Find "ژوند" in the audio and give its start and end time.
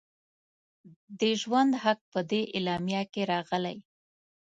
1.41-1.71